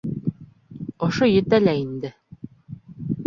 Ошо 1.07 1.29
етә 1.29 1.59
лә 1.65 1.75
инде. 1.81 2.11